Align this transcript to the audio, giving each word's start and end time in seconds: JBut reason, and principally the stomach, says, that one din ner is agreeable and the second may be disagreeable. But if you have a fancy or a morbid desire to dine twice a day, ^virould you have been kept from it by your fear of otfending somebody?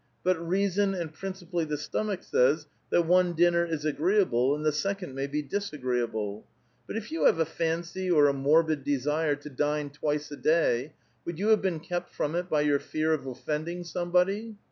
JBut 0.25 0.37
reason, 0.39 0.95
and 0.95 1.13
principally 1.13 1.63
the 1.63 1.77
stomach, 1.77 2.23
says, 2.23 2.65
that 2.89 3.05
one 3.05 3.33
din 3.33 3.53
ner 3.53 3.63
is 3.63 3.85
agreeable 3.85 4.55
and 4.55 4.65
the 4.65 4.71
second 4.71 5.13
may 5.13 5.27
be 5.27 5.43
disagreeable. 5.43 6.47
But 6.87 6.97
if 6.97 7.11
you 7.11 7.25
have 7.25 7.37
a 7.37 7.45
fancy 7.45 8.09
or 8.09 8.27
a 8.27 8.33
morbid 8.33 8.83
desire 8.83 9.35
to 9.35 9.47
dine 9.51 9.91
twice 9.91 10.31
a 10.31 10.37
day, 10.37 10.93
^virould 11.27 11.37
you 11.37 11.49
have 11.49 11.61
been 11.61 11.79
kept 11.81 12.15
from 12.15 12.33
it 12.33 12.49
by 12.49 12.61
your 12.61 12.79
fear 12.79 13.13
of 13.13 13.25
otfending 13.25 13.85
somebody? 13.85 14.55